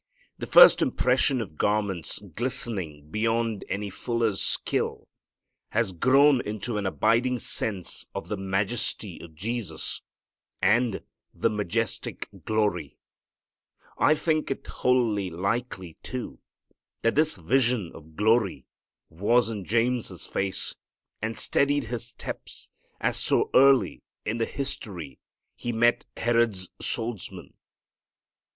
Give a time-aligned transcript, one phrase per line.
[0.39, 5.07] The first impression of garments glistening beyond any fuller's skill
[5.73, 10.01] has grown into an abiding sense of the "_majesty"_ of Jesus
[10.59, 11.03] and
[11.35, 12.97] "the majestic glory."
[13.95, 16.39] I think it wholly likely, too,
[17.03, 18.65] that this vision of glory
[19.07, 20.73] was in James' face,
[21.21, 25.19] and steadied his steps, as so early in the history
[25.53, 27.53] he met Herod's swordsman.